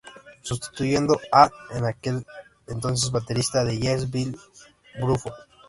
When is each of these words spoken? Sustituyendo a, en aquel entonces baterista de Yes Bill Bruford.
Sustituyendo 0.41 1.19
a, 1.31 1.51
en 1.75 1.85
aquel 1.85 2.25
entonces 2.65 3.11
baterista 3.11 3.63
de 3.63 3.77
Yes 3.77 4.09
Bill 4.09 4.35
Bruford. 4.99 5.35